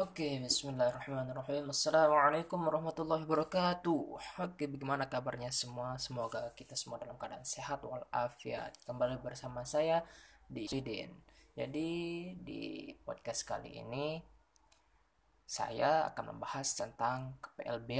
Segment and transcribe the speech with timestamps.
[0.00, 1.76] Oke, bismillahirrahmanirrahim.
[1.76, 4.00] Assalamualaikum warahmatullahi wabarakatuh.
[4.48, 6.00] Oke, bagaimana kabarnya semua?
[6.00, 8.80] Semoga kita semua dalam keadaan sehat walafiat.
[8.88, 10.00] Kembali bersama saya
[10.48, 11.20] di Sweden.
[11.52, 14.16] Jadi, di podcast kali ini
[15.44, 17.92] saya akan membahas tentang keplb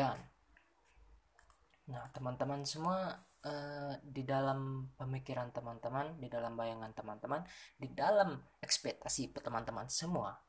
[1.92, 3.12] Nah, teman-teman semua
[3.44, 7.44] uh, di dalam pemikiran teman-teman, di dalam bayangan teman-teman,
[7.76, 10.48] di dalam ekspektasi teman-teman semua,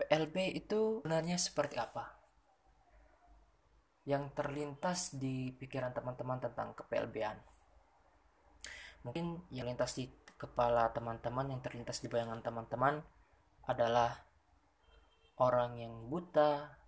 [0.00, 2.16] PLB itu sebenarnya seperti apa?
[4.08, 7.16] Yang terlintas di pikiran teman-teman tentang keplb
[9.04, 10.08] Mungkin yang lintas di
[10.40, 13.04] kepala teman-teman, yang terlintas di bayangan teman-teman
[13.68, 14.24] adalah
[15.40, 16.80] orang yang buta,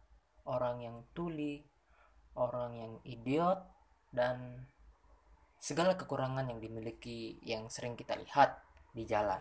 [0.49, 1.61] orang yang tuli,
[2.37, 3.61] orang yang idiot,
[4.13, 4.69] dan
[5.61, 8.61] segala kekurangan yang dimiliki yang sering kita lihat
[8.93, 9.41] di jalan.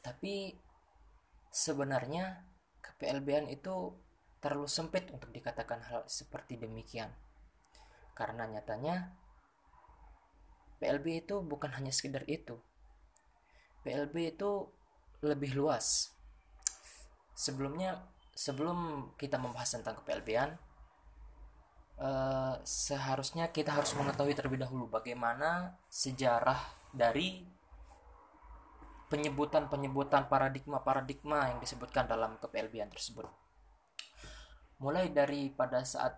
[0.00, 0.56] Tapi
[1.52, 2.48] sebenarnya
[2.80, 3.92] keplb itu
[4.42, 7.12] terlalu sempit untuk dikatakan hal seperti demikian.
[8.16, 9.14] Karena nyatanya
[10.82, 12.58] PLB itu bukan hanya sekedar itu.
[13.86, 14.66] PLB itu
[15.22, 16.10] lebih luas.
[17.38, 18.02] Sebelumnya
[18.34, 20.48] sebelum kita membahas tentang keplb eh,
[22.66, 26.58] seharusnya kita harus mengetahui terlebih dahulu bagaimana sejarah
[26.90, 27.46] dari
[29.12, 33.28] penyebutan-penyebutan paradigma-paradigma yang disebutkan dalam keplb tersebut.
[34.80, 36.16] Mulai dari pada saat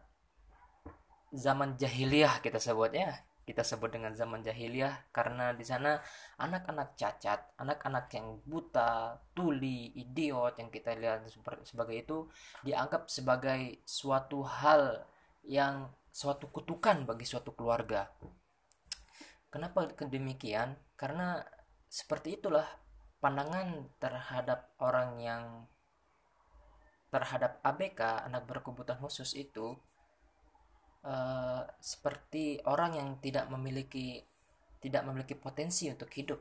[1.34, 3.10] zaman jahiliyah kita sebut ya,
[3.42, 5.98] kita sebut dengan zaman jahiliyah karena di sana
[6.38, 11.26] anak-anak cacat, anak-anak yang buta, tuli, idiot yang kita lihat
[11.66, 12.30] sebagai itu
[12.62, 15.02] dianggap sebagai suatu hal
[15.42, 18.06] yang suatu kutukan bagi suatu keluarga.
[19.50, 20.78] Kenapa demikian?
[20.94, 21.42] Karena
[21.90, 22.83] seperti itulah
[23.24, 25.64] pandangan terhadap orang yang
[27.08, 29.80] terhadap ABK anak berkebutuhan khusus itu
[31.08, 34.20] uh, seperti orang yang tidak memiliki
[34.84, 36.36] tidak memiliki potensi untuk hidup.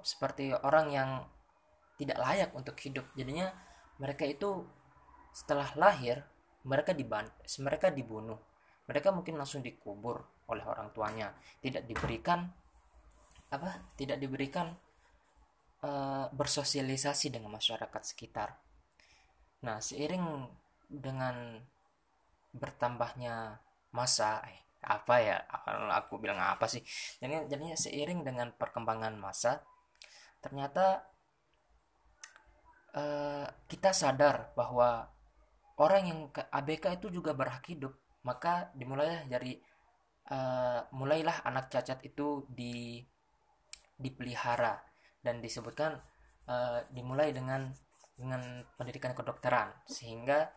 [0.00, 1.10] Seperti orang yang
[2.00, 3.04] tidak layak untuk hidup.
[3.12, 3.52] Jadinya
[4.00, 4.64] mereka itu
[5.36, 6.24] setelah lahir
[6.64, 7.28] mereka diban
[7.60, 8.40] mereka dibunuh.
[8.88, 11.36] Mereka mungkin langsung dikubur oleh orang tuanya.
[11.60, 12.48] Tidak diberikan
[13.52, 14.72] apa tidak diberikan
[15.84, 18.56] uh, bersosialisasi dengan masyarakat sekitar.
[19.64, 20.48] Nah, seiring
[20.88, 21.60] dengan
[22.56, 23.60] bertambahnya
[23.92, 25.38] masa, eh, apa ya?
[26.00, 26.80] Aku bilang apa sih?
[27.20, 29.60] Jadi, jadinya seiring dengan perkembangan masa,
[30.40, 31.04] ternyata
[32.96, 35.12] uh, kita sadar bahwa
[35.76, 37.92] orang yang ke ABK itu juga berhak hidup.
[38.24, 39.56] Maka dimulailah dari
[40.28, 43.00] uh, mulailah anak cacat itu di
[44.00, 44.89] dipelihara
[45.20, 46.00] dan disebutkan
[46.48, 47.68] uh, dimulai dengan
[48.16, 49.72] dengan pendidikan kedokteran.
[49.88, 50.52] Sehingga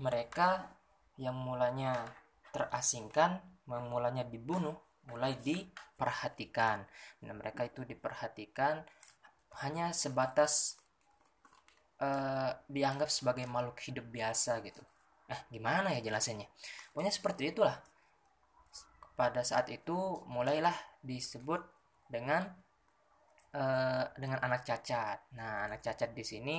[0.00, 0.76] mereka
[1.20, 2.04] yang mulanya
[2.52, 4.76] terasingkan mulanya dibunuh
[5.08, 6.84] mulai diperhatikan.
[7.20, 8.84] Dan mereka itu diperhatikan
[9.64, 10.80] hanya sebatas
[12.00, 14.80] uh, dianggap sebagai makhluk hidup biasa gitu.
[15.30, 16.48] Eh gimana ya jelasannya
[16.92, 17.80] pokoknya seperti itulah.
[19.12, 20.74] Pada saat itu mulailah
[21.04, 21.60] disebut
[22.08, 22.48] dengan
[23.56, 25.32] uh, dengan anak cacat.
[25.36, 26.56] Nah, anak cacat di sini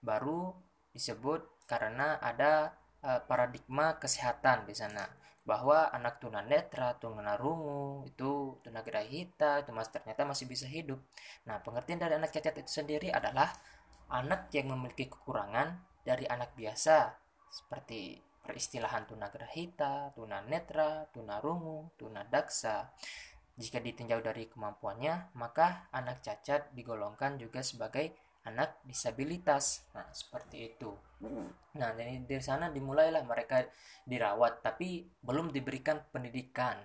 [0.00, 0.52] baru
[0.92, 2.72] disebut karena ada
[3.02, 5.04] uh, paradigma kesehatan di sana
[5.44, 11.04] bahwa anak tunanetra, tunarungu, itu tunagrahita, itu mas ternyata masih bisa hidup.
[11.44, 13.52] Nah, pengertian dari anak cacat itu sendiri adalah
[14.08, 17.12] anak yang memiliki kekurangan dari anak biasa
[17.52, 22.92] seperti peristilahan tunagrahita, tunanetra, tunarungu, tunadaksa.
[23.54, 29.86] Jika ditinjau dari kemampuannya, maka anak cacat digolongkan juga sebagai anak disabilitas.
[29.94, 30.90] Nah, seperti itu.
[31.78, 33.62] Nah, dari, dari sana dimulailah mereka
[34.04, 36.76] dirawat, tapi belum diberikan pendidikan.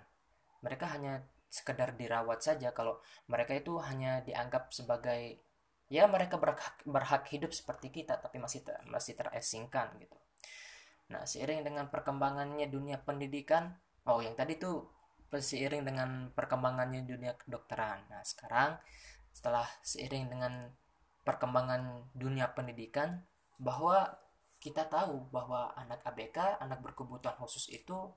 [0.61, 5.41] Mereka hanya sekedar dirawat saja kalau mereka itu hanya dianggap sebagai
[5.89, 10.13] ya mereka berhak, berhak hidup seperti kita tapi masih ter, masih terasingkan gitu.
[11.09, 13.73] Nah, seiring dengan perkembangannya dunia pendidikan,
[14.05, 14.85] oh yang tadi tuh
[15.37, 18.09] seiring dengan perkembangannya dunia kedokteran.
[18.09, 18.81] Nah, sekarang
[19.29, 20.73] setelah seiring dengan
[21.21, 23.21] perkembangan dunia pendidikan
[23.61, 24.17] bahwa
[24.57, 28.09] kita tahu bahwa anak ABK, anak berkebutuhan khusus itu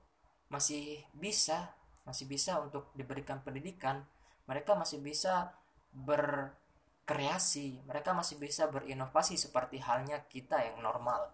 [0.49, 4.03] masih bisa masih bisa untuk diberikan pendidikan.
[4.43, 5.55] Mereka masih bisa
[5.95, 11.31] berkreasi, mereka masih bisa berinovasi seperti halnya kita yang normal.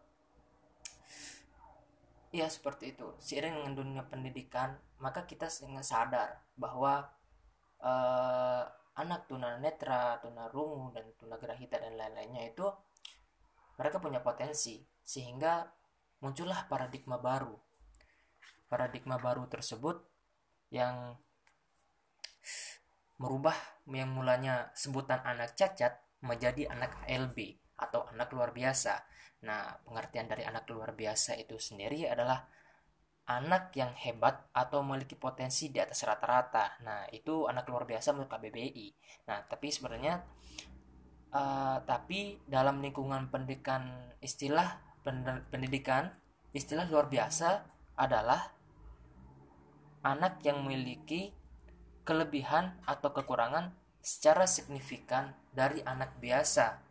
[2.29, 3.17] Ya seperti itu.
[3.17, 7.09] Seiring dengan dunia pendidikan, maka kita sangat sadar bahwa
[7.81, 12.67] uh, anak tunanetra, tunarungu dan tunagrahita dan lain-lainnya itu
[13.81, 15.65] mereka punya potensi sehingga
[16.21, 17.57] muncullah paradigma baru.
[18.69, 20.05] Paradigma baru tersebut
[20.69, 21.17] yang
[23.17, 23.57] merubah
[23.89, 28.99] yang mulanya sebutan anak cacat menjadi anak ALB atau anak luar biasa.
[29.47, 32.43] Nah, pengertian dari anak luar biasa itu sendiri adalah
[33.29, 36.81] anak yang hebat atau memiliki potensi di atas rata-rata.
[36.83, 38.87] Nah, itu anak luar biasa menurut KBBI.
[39.29, 40.25] Nah, tapi sebenarnya
[41.31, 44.81] uh, tapi dalam lingkungan pendidikan istilah
[45.49, 46.11] pendidikan
[46.51, 47.63] istilah luar biasa
[47.95, 48.51] adalah
[50.03, 51.31] anak yang memiliki
[52.03, 56.88] kelebihan atau kekurangan secara signifikan dari anak biasa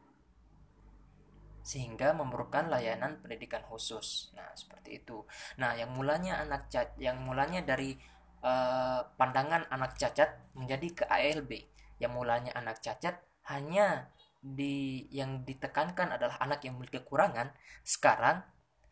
[1.68, 4.32] sehingga memerlukan layanan pendidikan khusus.
[4.32, 5.28] Nah, seperti itu.
[5.60, 7.92] Nah, yang mulanya anak cacat yang mulanya dari
[8.40, 11.52] uh, pandangan anak cacat menjadi ke ALB.
[12.00, 13.20] Yang mulanya anak cacat
[13.52, 14.08] hanya
[14.40, 17.52] di yang ditekankan adalah anak yang memiliki kekurangan,
[17.84, 18.40] sekarang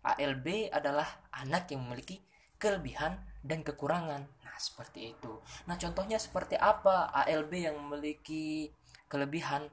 [0.05, 2.20] ALB adalah anak yang memiliki
[2.61, 4.28] kelebihan dan kekurangan.
[4.44, 5.40] Nah, seperti itu.
[5.64, 8.69] Nah, contohnya seperti apa ALB yang memiliki
[9.08, 9.64] kelebihan?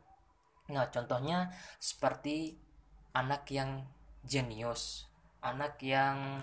[0.71, 1.51] Nah, contohnya
[1.83, 2.63] seperti
[3.13, 3.85] anak yang
[4.25, 5.13] jenius
[5.43, 6.39] anak yang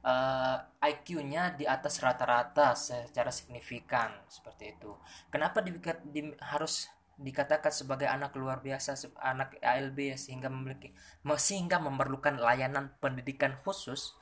[0.00, 4.96] uh, eh, IQ-nya di atas rata-rata secara signifikan seperti itu.
[5.28, 5.76] Kenapa di,
[6.08, 6.88] di, harus
[7.20, 10.96] dikatakan sebagai anak luar biasa, anak ALB sehingga memiliki
[11.36, 14.16] sehingga memerlukan layanan pendidikan khusus?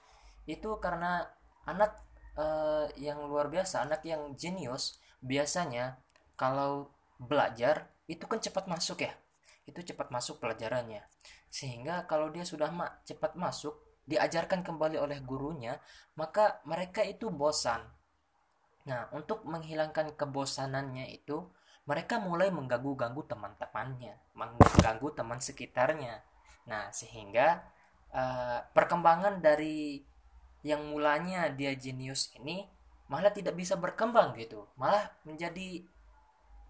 [0.51, 1.31] Itu karena
[1.63, 2.03] anak
[2.35, 6.03] uh, yang luar biasa, anak yang jenius biasanya
[6.35, 6.91] kalau
[7.23, 9.15] belajar itu kan cepat masuk ya.
[9.69, 11.05] Itu cepat masuk pelajarannya.
[11.53, 13.77] Sehingga kalau dia sudah ma cepat masuk
[14.09, 15.77] diajarkan kembali oleh gurunya
[16.17, 17.85] maka mereka itu bosan.
[18.89, 21.45] Nah untuk menghilangkan kebosanannya itu
[21.85, 26.25] mereka mulai mengganggu-ganggu teman-temannya mengganggu teman sekitarnya.
[26.65, 27.69] Nah sehingga
[28.17, 30.01] uh, perkembangan dari
[30.65, 32.65] yang mulanya dia jenius ini
[33.13, 34.69] malah tidak bisa berkembang gitu.
[34.81, 35.85] Malah menjadi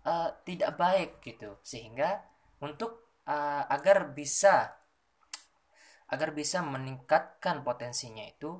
[0.06, 1.54] uh, tidak baik gitu.
[1.62, 2.22] Sehingga
[2.58, 4.74] untuk uh, agar bisa
[6.08, 8.56] agar bisa meningkatkan potensinya itu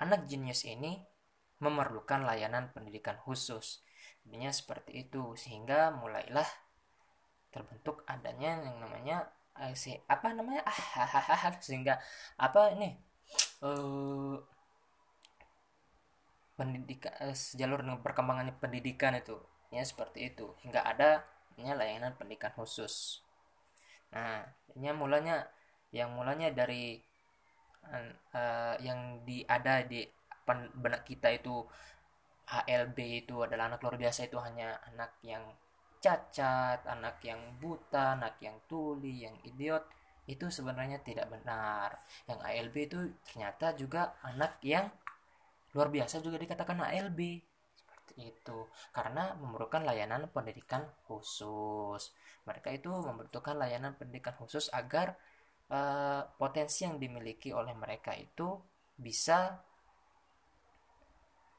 [0.00, 1.04] anak jenius ini
[1.62, 3.86] memerlukan layanan pendidikan khusus.
[4.26, 5.38] Intinya seperti itu.
[5.38, 6.46] Sehingga mulailah
[7.54, 10.66] terbentuk adanya yang namanya uh, si apa namanya?
[10.66, 12.02] Ah sehingga
[12.34, 12.98] apa ini?
[13.62, 14.42] Uh,
[16.58, 17.14] pendidikan
[17.54, 19.38] jalur perkembangan pendidikan itu.
[19.70, 20.50] Ya seperti itu.
[20.66, 21.22] Hingga ada
[21.56, 23.22] layanan pendidikan khusus
[24.12, 24.44] Nah,
[24.76, 25.48] ini mulanya
[25.92, 27.00] yang mulanya dari
[28.36, 30.04] uh, yang di ada di
[30.76, 31.64] benak kita itu
[32.52, 35.44] HLB itu adalah anak luar biasa itu hanya anak yang
[36.02, 39.86] cacat, anak yang buta, anak yang tuli, yang idiot
[40.28, 41.96] itu sebenarnya tidak benar.
[42.28, 44.92] Yang ALB itu ternyata juga anak yang
[45.72, 47.40] luar biasa juga dikatakan ALB
[48.18, 48.68] itu.
[48.90, 52.12] Karena memerlukan layanan pendidikan khusus.
[52.44, 55.14] Mereka itu membutuhkan layanan pendidikan khusus agar
[55.72, 58.58] uh, potensi yang dimiliki oleh mereka itu
[58.98, 59.56] bisa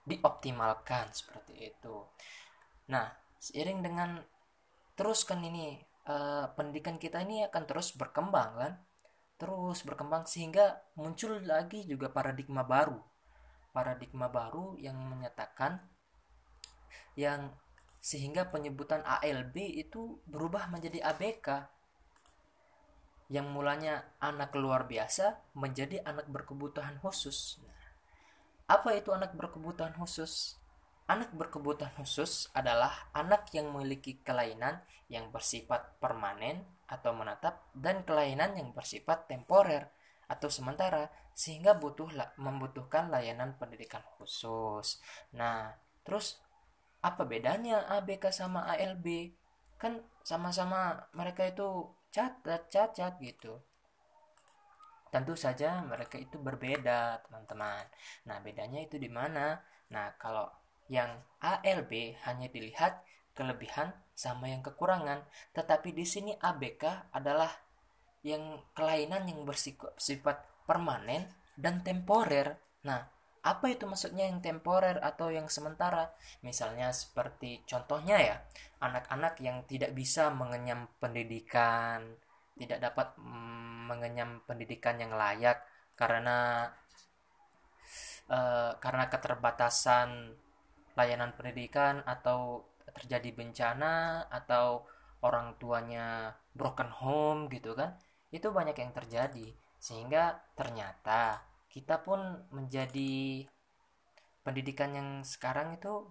[0.04, 1.96] dioptimalkan seperti itu.
[2.92, 3.08] Nah
[3.40, 4.20] seiring dengan
[4.94, 8.74] teruskan ini uh, pendidikan kita ini akan terus berkembang kan?
[9.40, 13.00] Terus berkembang sehingga muncul lagi juga paradigma baru.
[13.74, 15.82] Paradigma baru yang menyatakan
[17.16, 17.54] yang
[18.04, 21.72] sehingga penyebutan ALB itu berubah menjadi ABK
[23.32, 27.64] yang mulanya anak luar biasa menjadi anak berkebutuhan khusus.
[27.64, 27.80] Nah,
[28.76, 30.60] apa itu anak berkebutuhan khusus?
[31.08, 38.60] Anak berkebutuhan khusus adalah anak yang memiliki kelainan yang bersifat permanen atau menetap dan kelainan
[38.60, 39.88] yang bersifat temporer
[40.28, 45.00] atau sementara sehingga butuh membutuhkan layanan pendidikan khusus.
[45.34, 45.74] Nah,
[46.06, 46.43] terus
[47.04, 49.36] apa bedanya ABK sama ALB
[49.76, 53.60] kan sama-sama mereka itu cacat cacat gitu.
[55.12, 57.86] Tentu saja mereka itu berbeda teman-teman.
[58.26, 59.60] Nah bedanya itu di mana?
[59.92, 60.48] Nah kalau
[60.88, 61.12] yang
[61.44, 63.04] ALB hanya dilihat
[63.36, 65.28] kelebihan sama yang kekurangan.
[65.52, 67.52] Tetapi di sini ABK adalah
[68.24, 71.28] yang kelainan yang bersifat permanen
[71.60, 72.56] dan temporer.
[72.88, 73.04] Nah
[73.44, 76.16] apa itu maksudnya yang temporer atau yang sementara?
[76.40, 78.36] Misalnya seperti contohnya ya
[78.80, 82.20] anak-anak yang tidak bisa mengenyam pendidikan
[82.54, 85.60] tidak dapat mm, mengenyam pendidikan yang layak
[85.98, 86.70] karena
[88.30, 90.38] uh, karena keterbatasan
[90.94, 94.86] layanan pendidikan atau terjadi bencana atau
[95.26, 97.98] orang tuanya broken home gitu kan
[98.34, 99.48] itu banyak yang terjadi.
[99.78, 102.22] Sehingga ternyata kita pun
[102.54, 103.42] menjadi
[104.46, 106.06] pendidikan yang sekarang itu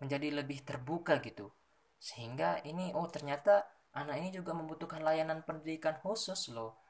[0.00, 1.52] menjadi lebih terbuka gitu.
[2.00, 3.60] Sehingga ini oh ternyata
[3.92, 6.80] anak ini juga membutuhkan layanan pendidikan khusus loh.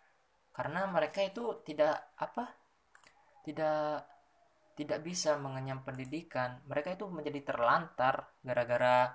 [0.54, 2.46] Karena mereka itu tidak apa
[3.42, 4.06] tidak
[4.78, 6.62] tidak bisa mengenyam pendidikan.
[6.70, 9.10] Mereka itu menjadi terlantar gara-gara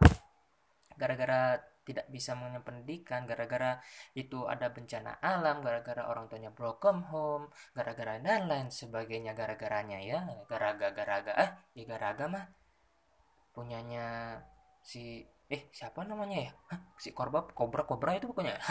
[0.99, 3.79] gara-gara tidak bisa mengenyam pendidikan gara-gara
[4.11, 10.19] itu ada bencana alam gara-gara orang tuanya broken home gara-gara dan lain sebagainya gara-garanya ya
[10.51, 12.45] gara-gara gara-gara eh ya gara-gara mah
[13.55, 14.37] punyanya
[14.83, 16.51] si eh siapa namanya ya?
[16.69, 18.55] Hah, si korba kobra kobra itu pokoknya.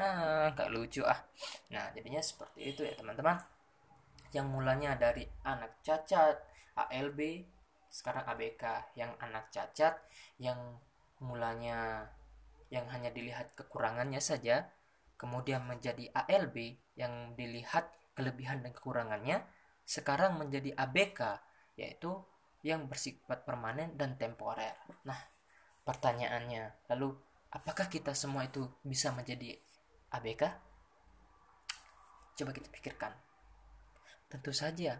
[0.00, 1.20] Ah nggak lucu ah.
[1.68, 3.38] Nah jadinya seperti itu ya teman-teman.
[4.32, 6.40] Yang mulanya dari anak cacat
[6.74, 7.20] ALB
[7.92, 10.00] sekarang ABK yang anak cacat
[10.40, 10.80] yang
[11.20, 12.08] mulanya
[12.72, 14.72] yang hanya dilihat kekurangannya saja,
[15.20, 19.44] kemudian menjadi ALB yang dilihat kelebihan dan kekurangannya,
[19.84, 21.36] sekarang menjadi ABK,
[21.76, 22.16] yaitu
[22.64, 24.72] yang bersifat permanen dan temporer.
[25.04, 25.20] Nah,
[25.84, 27.12] pertanyaannya, lalu
[27.52, 29.60] apakah kita semua itu bisa menjadi
[30.16, 30.42] ABK?
[32.40, 33.12] Coba kita pikirkan.
[34.32, 34.96] Tentu saja,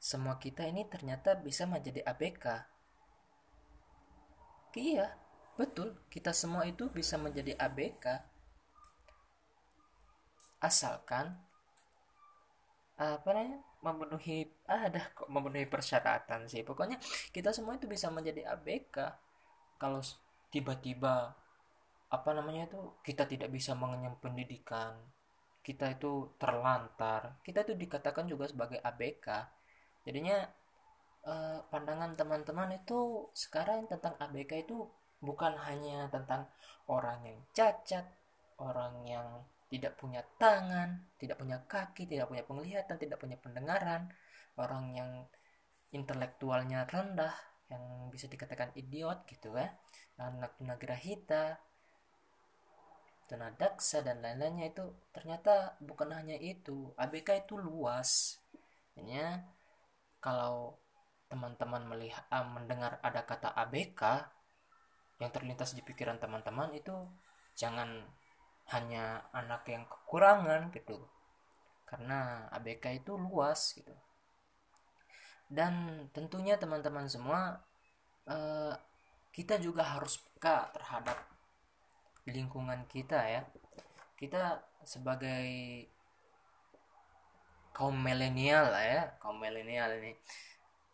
[0.00, 2.64] semua kita ini ternyata bisa menjadi ABK.
[4.72, 5.20] Iya,
[5.58, 8.04] Betul, kita semua itu bisa menjadi ABK
[10.60, 11.26] asalkan
[13.00, 14.38] apa namanya memenuhi
[14.68, 16.62] ah, ada kok memenuhi persyaratan sih.
[16.68, 16.96] Pokoknya
[17.34, 18.96] kita semua itu bisa menjadi ABK
[19.80, 20.00] kalau
[20.52, 21.14] tiba-tiba
[22.16, 24.92] apa namanya itu kita tidak bisa mengenyam pendidikan
[25.66, 27.22] kita itu terlantar.
[27.46, 29.26] Kita itu dikatakan juga sebagai ABK
[30.06, 30.36] jadinya
[31.32, 34.76] eh, pandangan teman-teman itu sekarang tentang ABK itu
[35.20, 36.48] bukan hanya tentang
[36.88, 38.04] orang yang cacat,
[38.60, 39.28] orang yang
[39.70, 44.10] tidak punya tangan, tidak punya kaki, tidak punya penglihatan, tidak punya pendengaran,
[44.58, 45.10] orang yang
[45.94, 47.32] intelektualnya rendah,
[47.70, 49.70] yang bisa dikatakan idiot gitu kan,
[50.18, 51.62] anak tunagrahita,
[53.30, 58.42] tunadaksa dan lain-lainnya itu ternyata bukan hanya itu, ABK itu luas.
[58.98, 59.46] Hanya
[60.18, 60.74] kalau
[61.30, 64.02] teman-teman melihat mendengar ada kata ABK
[65.20, 66.92] yang terlintas di pikiran teman-teman itu
[67.54, 68.08] jangan
[68.72, 70.96] hanya anak yang kekurangan gitu.
[71.84, 73.92] Karena ABK itu luas gitu.
[75.50, 77.60] Dan tentunya teman-teman semua
[78.26, 78.74] eh,
[79.30, 81.18] kita juga harus peka terhadap
[82.26, 83.42] lingkungan kita ya.
[84.16, 85.44] Kita sebagai
[87.80, 90.12] kaum milenial ya kaum milenial ini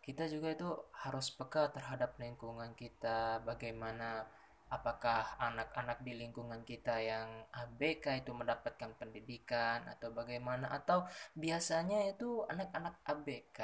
[0.07, 0.71] kita juga itu
[1.03, 3.43] harus peka terhadap lingkungan kita.
[3.43, 4.23] Bagaimana
[4.71, 10.71] apakah anak-anak di lingkungan kita yang ABK itu mendapatkan pendidikan atau bagaimana?
[10.71, 13.61] Atau biasanya itu anak-anak ABK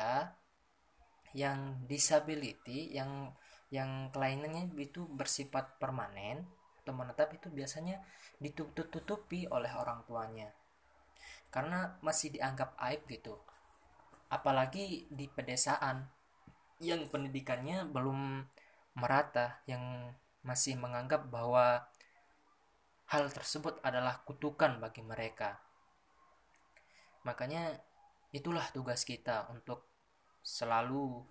[1.39, 3.33] yang disability yang
[3.73, 6.45] yang kelainannya itu bersifat permanen
[6.83, 8.03] atau menetap itu biasanya
[8.43, 10.51] ditutup-tutupi oleh orang tuanya.
[11.55, 13.39] Karena masih dianggap aib gitu.
[14.27, 16.22] Apalagi di pedesaan
[16.83, 18.43] yang pendidikannya belum
[18.99, 20.13] merata yang
[20.43, 21.87] masih menganggap bahwa
[23.09, 25.63] hal tersebut adalah kutukan bagi mereka.
[27.23, 27.79] Makanya
[28.35, 29.87] itulah tugas kita untuk
[30.43, 31.23] selalu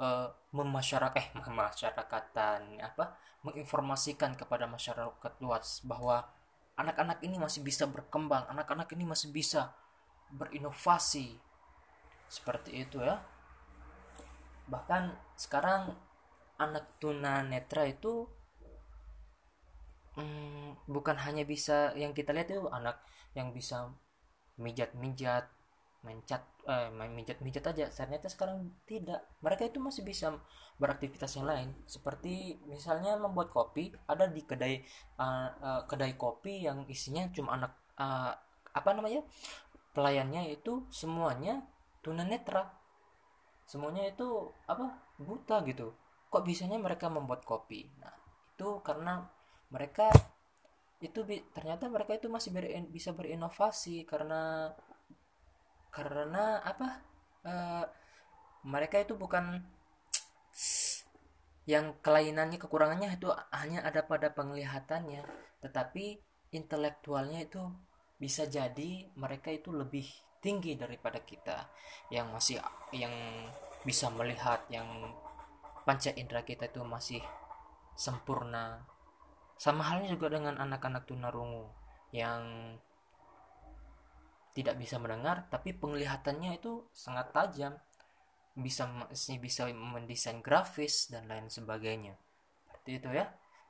[0.00, 6.24] uh, memasyarakat eh memasyarakatan apa menginformasikan kepada masyarakat luas bahwa
[6.80, 9.76] anak-anak ini masih bisa berkembang, anak-anak ini masih bisa
[10.32, 11.36] berinovasi.
[12.26, 13.22] Seperti itu ya
[14.66, 15.94] bahkan sekarang
[16.56, 18.26] anak tuna netra itu
[20.16, 22.98] hmm, bukan hanya bisa yang kita lihat itu anak
[23.36, 23.92] yang bisa
[24.56, 25.52] mijat-mijat
[26.06, 27.86] mencat eh mijat-mijat aja.
[27.90, 29.26] Ternyata sekarang tidak.
[29.42, 30.38] Mereka itu masih bisa
[30.78, 31.74] beraktivitas yang lain.
[31.90, 34.86] Seperti misalnya membuat kopi ada di kedai
[35.18, 38.32] uh, uh, kedai kopi yang isinya cuma anak uh,
[38.70, 39.26] apa namanya
[39.96, 41.64] pelayannya itu semuanya
[42.04, 42.70] tunanetra
[43.66, 45.92] semuanya itu apa buta gitu.
[46.30, 47.90] Kok bisanya mereka membuat kopi?
[48.00, 48.14] Nah
[48.56, 49.26] itu karena
[49.68, 50.08] mereka
[51.04, 51.20] itu
[51.52, 54.72] ternyata mereka itu masih ber, bisa berinovasi karena
[55.92, 56.88] karena apa
[57.44, 57.54] e,
[58.64, 59.60] mereka itu bukan
[61.68, 65.26] yang kelainannya kekurangannya itu hanya ada pada penglihatannya.
[65.60, 66.04] Tetapi
[66.54, 67.60] intelektualnya itu
[68.16, 70.08] bisa jadi mereka itu lebih
[70.40, 71.68] tinggi daripada kita
[72.12, 72.60] yang masih
[72.94, 73.12] yang
[73.82, 74.86] bisa melihat yang
[75.86, 77.22] panca indera kita itu masih
[77.94, 78.82] sempurna.
[79.56, 81.70] Sama halnya juga dengan anak-anak tunarungu
[82.12, 82.76] yang
[84.52, 87.74] tidak bisa mendengar tapi penglihatannya itu sangat tajam.
[88.56, 88.88] Bisa
[89.20, 92.16] bisa mendesain grafis dan lain sebagainya.
[92.66, 93.26] Seperti itu ya.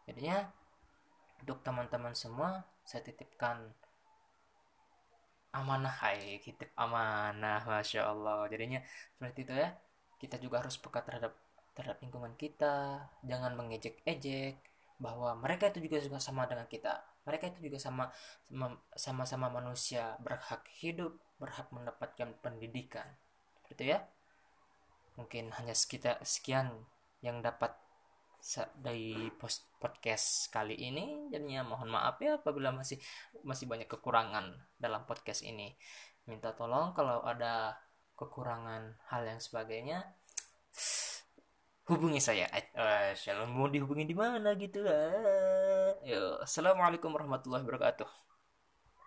[0.06, 0.46] Jadinya
[1.42, 3.75] untuk teman-teman semua saya titipkan
[5.56, 8.44] amanah hai titip amanah masya Allah.
[8.52, 8.80] Jadinya
[9.16, 9.68] seperti itu ya.
[10.20, 11.32] Kita juga harus peka terhadap
[11.76, 13.08] terhadap lingkungan kita.
[13.25, 14.56] Jangan mengejek-ejek
[14.96, 17.04] bahwa mereka itu juga juga sama dengan kita.
[17.26, 18.04] Mereka itu juga sama
[18.96, 23.08] sama-sama manusia berhak hidup berhak mendapatkan pendidikan.
[23.64, 24.00] Seperti ya.
[25.16, 26.84] Mungkin hanya sekitar sekian
[27.25, 27.72] yang dapat
[28.78, 31.28] dari post podcast kali ini.
[31.32, 32.96] Jadinya mohon maaf ya apabila masih
[33.42, 35.74] masih banyak kekurangan dalam podcast ini.
[36.30, 37.74] Minta tolong kalau ada
[38.14, 40.02] kekurangan hal yang sebagainya
[41.86, 42.50] hubungi saya.
[42.50, 48.35] Eh, uh, mau dihubungi di mana gitu lah Yo, assalamualaikum warahmatullahi wabarakatuh